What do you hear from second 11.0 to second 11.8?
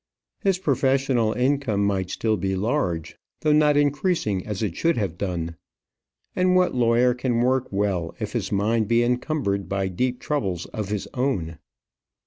own?